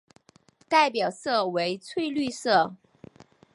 [0.67, 2.75] 代表色为翠绿色。